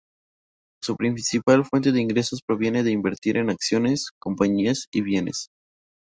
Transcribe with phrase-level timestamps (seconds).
[0.81, 5.49] Su principal fuente de ingresos proviene de invertir en acciones, compañías y bienes.